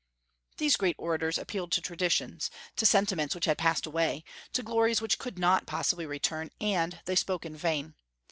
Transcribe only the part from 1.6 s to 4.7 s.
to traditions, to sentiments which had passed away, to